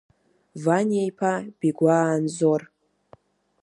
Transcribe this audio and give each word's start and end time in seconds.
Ваниа-иԥа 0.63 1.33
Бигәаа 1.59 1.97
Анзор! 2.15 2.61